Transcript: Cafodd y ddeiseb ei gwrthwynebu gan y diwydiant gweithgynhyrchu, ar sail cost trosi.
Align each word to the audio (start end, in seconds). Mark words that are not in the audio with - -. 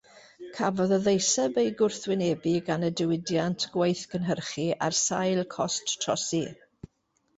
Cafodd 0.59 0.93
y 0.95 0.97
ddeiseb 1.07 1.59
ei 1.63 1.67
gwrthwynebu 1.81 2.53
gan 2.69 2.87
y 2.89 2.91
diwydiant 3.01 3.67
gweithgynhyrchu, 3.75 4.67
ar 4.89 4.99
sail 5.03 5.43
cost 5.57 5.95
trosi. 6.07 6.43